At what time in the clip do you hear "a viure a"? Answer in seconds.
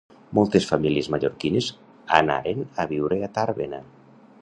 2.85-3.33